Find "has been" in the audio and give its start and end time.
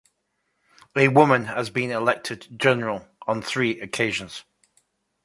1.45-1.91